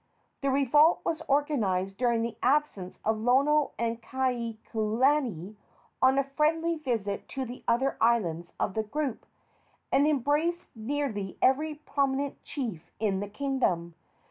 The 0.41 0.49
revolt 0.49 1.01
was 1.05 1.21
organized 1.27 1.95
during 1.95 2.23
the 2.23 2.35
absence 2.41 2.97
of 3.05 3.19
Lono 3.19 3.73
and 3.77 4.01
Kaikilani 4.01 5.57
on 6.01 6.17
a 6.17 6.23
friendly 6.23 6.77
visit 6.79 7.29
to 7.29 7.45
the 7.45 7.63
other 7.67 7.97
islands 8.01 8.51
of 8.59 8.73
the 8.73 8.81
group, 8.81 9.27
and 9.91 10.07
embraced 10.07 10.75
nearly 10.75 11.37
every 11.39 11.75
prominent 11.75 12.43
chief 12.43 12.89
in 12.99 13.19
the 13.19 13.29
kingdom. 13.29 13.93